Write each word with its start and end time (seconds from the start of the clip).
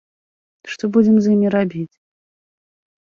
Што 0.71 0.83
будзем 0.95 1.15
з 1.25 1.35
імі 1.35 1.47
рабіць? 1.59 1.93